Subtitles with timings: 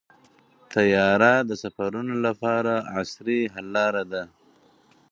[0.73, 4.23] طیاره د سفرونو لپاره عصري حل لاره ده.